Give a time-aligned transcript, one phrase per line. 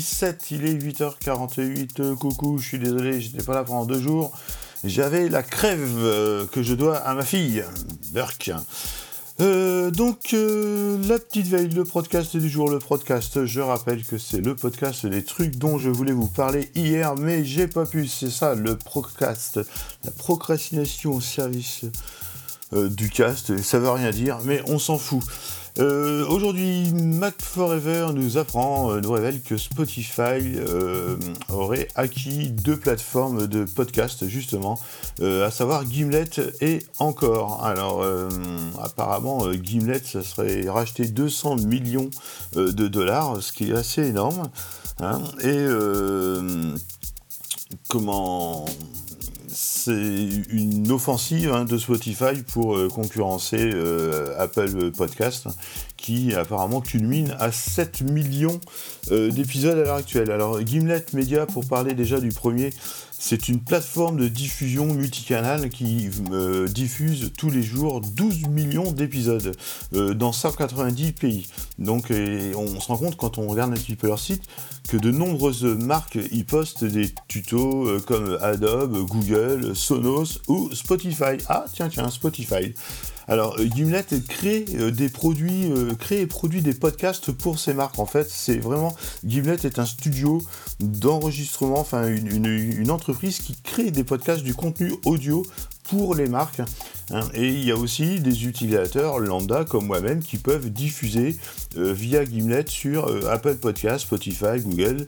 [0.00, 2.14] 7, il est 8h48.
[2.14, 4.32] Coucou, je suis désolé, j'étais pas là pendant deux jours.
[4.82, 7.62] J'avais la crève euh, que je dois à ma fille,
[8.12, 8.50] Burke.
[9.40, 14.16] Euh, donc, euh, la petite veille, le podcast du jour, le podcast, je rappelle que
[14.16, 18.06] c'est le podcast des trucs dont je voulais vous parler hier, mais j'ai pas pu,
[18.06, 19.60] c'est ça, le podcast,
[20.04, 21.84] la procrastination au service
[22.72, 25.22] du cast, ça veut rien dire, mais on s'en fout.
[25.78, 31.16] Euh, aujourd'hui, Mac Forever nous apprend, euh, nous révèle que Spotify euh,
[31.48, 34.78] aurait acquis deux plateformes de podcast, justement,
[35.20, 37.64] à savoir Gimlet et Encore.
[37.64, 38.04] Alors,
[38.82, 42.10] apparemment, Gimlet, ça serait racheté 200 millions
[42.54, 44.50] de dollars, ce qui est assez énorme.
[45.00, 45.22] Hein.
[45.42, 45.66] et
[47.88, 48.66] comment
[49.84, 55.48] c'est une offensive hein, de Spotify pour euh, concurrencer euh, Apple Podcast,
[56.02, 58.60] qui apparemment culmine à 7 millions
[59.10, 60.30] euh, d'épisodes à l'heure actuelle.
[60.30, 62.70] Alors Gimlet Media, pour parler déjà du premier,
[63.18, 66.10] c'est une plateforme de diffusion multicanal qui
[66.70, 69.54] diffuse tous les jours 12 millions d'épisodes
[69.92, 71.46] dans 190 pays.
[71.78, 74.42] Donc on se rend compte quand on regarde un petit peu leur site
[74.88, 81.38] que de nombreuses marques y postent des tutos euh, comme Adobe, Google, Sonos ou Spotify.
[81.48, 82.74] Ah tiens tiens Spotify.
[83.32, 87.98] Alors euh, Gimlet crée euh, des produits, crée et produit des podcasts pour ces marques.
[87.98, 90.42] En fait, c'est vraiment Gimlet est un studio
[90.80, 95.44] d'enregistrement, enfin une, entreprise qui crée des podcasts, du contenu audio
[95.84, 96.60] pour les marques.
[97.10, 97.20] Hein.
[97.34, 101.38] Et il y a aussi des utilisateurs lambda comme moi-même qui peuvent diffuser
[101.76, 105.06] euh, via Gimlet sur euh, Apple Podcast, Spotify, Google,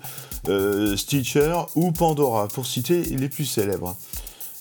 [0.49, 3.97] euh, Stitcher ou Pandora, pour citer les plus célèbres.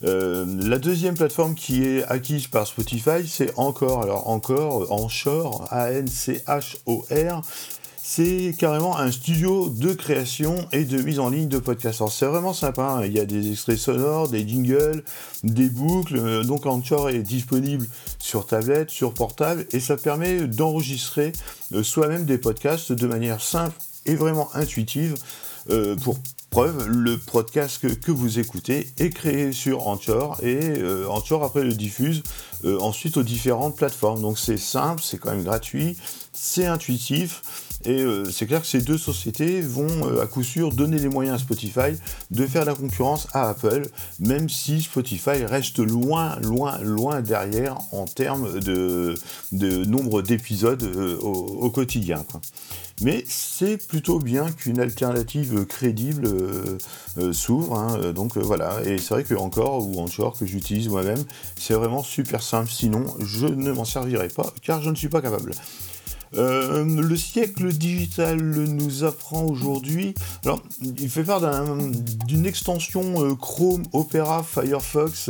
[0.03, 4.03] La deuxième plateforme qui est acquise par Spotify, c'est Encore.
[4.03, 7.41] Alors Encore, Anchor, A-N-C-H-O-R,
[8.05, 12.03] c'est carrément un studio de création et de mise en ligne de podcasts.
[12.09, 13.05] c'est vraiment sympa, hein.
[13.05, 15.05] il y a des extraits sonores, des jingles,
[15.43, 17.87] des boucles, euh, donc Anchor est disponible
[18.19, 21.31] sur tablette, sur portable, et ça permet d'enregistrer
[21.73, 23.75] euh, soi-même des podcasts de manière simple
[24.05, 25.15] et vraiment intuitive.
[25.69, 26.17] Euh, pour
[26.49, 32.21] preuve, le podcast que, vous écoutez est créé sur Anchor et Anchor après le diffuse
[32.63, 34.21] ensuite aux différentes plateformes.
[34.21, 35.97] Donc c'est simple, c'est quand même gratuit,
[36.31, 37.41] c'est intuitif
[37.85, 41.09] et euh, c'est clair que ces deux sociétés vont euh, à coup sûr donner les
[41.09, 41.97] moyens à Spotify
[42.31, 43.87] de faire la concurrence à Apple,
[44.19, 49.15] même si Spotify reste loin, loin, loin derrière en termes de,
[49.51, 52.23] nombre d'épisodes euh, au, quotidien.
[53.01, 56.29] Mais c'est plutôt bien qu'une alternative crédible
[57.31, 57.75] s'ouvre.
[57.75, 58.13] Hein.
[58.13, 61.23] donc voilà, et c'est vrai que encore ou encore que j'utilise moi-même,
[61.59, 62.69] c'est vraiment super simple.
[62.69, 65.53] Sinon, je ne m'en servirai pas car je ne suis pas capable.
[66.35, 70.15] Euh, le siècle digital nous apprend aujourd'hui.
[70.45, 71.41] Alors, il fait part
[72.27, 75.29] d'une extension euh, Chrome, Opera, Firefox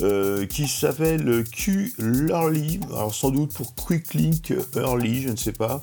[0.00, 2.80] euh, qui s'appelle Q Early.
[2.90, 5.80] Alors, sans doute pour Quick Link Early, je ne sais pas.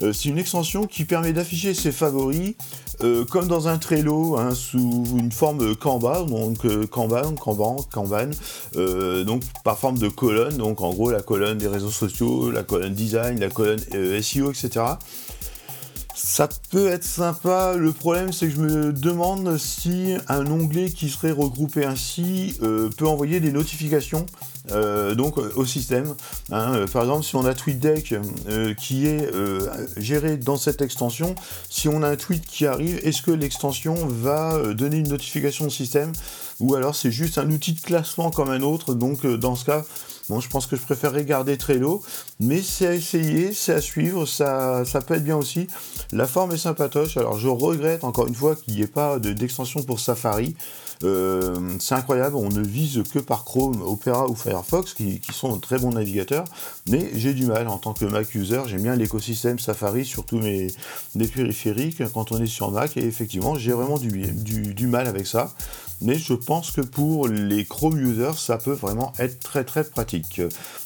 [0.00, 2.54] C'est une extension qui permet d'afficher ses favoris
[3.02, 8.30] euh, comme dans un Trello, hein, sous une forme Kanban, donc euh, Kanban, Kanban, Kanban,
[8.76, 12.62] euh, donc par forme de colonne, donc en gros la colonne des réseaux sociaux, la
[12.62, 13.80] colonne design, la colonne
[14.22, 14.84] SEO, etc.
[16.14, 21.08] Ça peut être sympa, le problème c'est que je me demande si un onglet qui
[21.08, 26.14] serait regroupé ainsi peut envoyer des notifications euh, donc euh, au système.
[26.50, 28.14] Hein, euh, par exemple, si on a TweetDeck
[28.78, 29.30] qui est
[29.96, 31.34] géré dans cette extension,
[31.68, 35.70] si on a un tweet qui arrive, est-ce que l'extension va donner une notification au
[35.70, 36.12] système
[36.60, 38.94] ou alors c'est juste un outil de classement comme un autre?
[38.94, 39.84] Donc dans ce cas,
[40.30, 42.02] Bon, je pense que je préfère regarder Trello,
[42.40, 45.66] mais c'est à essayer, c'est à suivre, ça, ça peut être bien aussi.
[46.12, 49.82] La forme est sympatoche, alors je regrette encore une fois qu'il n'y ait pas d'extension
[49.82, 50.56] pour Safari.
[51.02, 55.60] Euh, c'est incroyable, on ne vise que par Chrome, Opera ou Firefox, qui, sont de
[55.60, 56.44] très bons navigateurs,
[56.88, 60.38] mais j'ai du mal en tant que Mac user, j'aime bien l'écosystème Safari sur tous
[60.38, 60.68] mes,
[61.34, 64.32] périphériques quand on est sur Mac, et effectivement j'ai vraiment du,
[64.74, 65.52] du mal avec ça
[66.00, 70.40] mais je pense que pour les Chrome users, ça peut vraiment être très très pratique.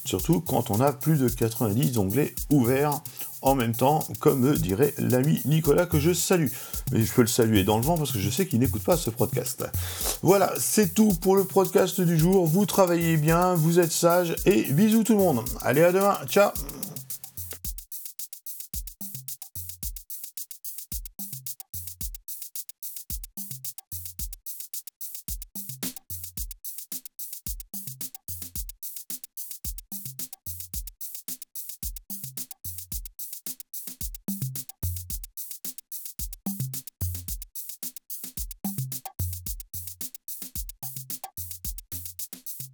[0.05, 3.01] Surtout quand on a plus de 90 onglets ouverts
[3.43, 6.49] en même temps, comme dirait l'ami Nicolas que je salue.
[6.93, 8.97] Mais je peux le saluer dans le vent parce que je sais qu'il n'écoute pas
[8.97, 9.65] ce podcast.
[10.23, 12.47] Voilà, c'est tout pour le podcast du jour.
[12.47, 15.45] Vous travaillez bien, vous êtes sages et bisous tout le monde.
[15.61, 16.51] Allez à demain, ciao